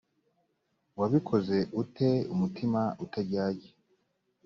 [0.99, 3.69] wabikoze u te umutima utaryarya